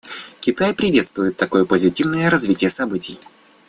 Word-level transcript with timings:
Китай 0.39 0.73
приветствует 0.73 1.37
такое 1.37 1.63
позитивное 1.63 2.31
развитие 2.31 2.71
событий. 2.71 3.19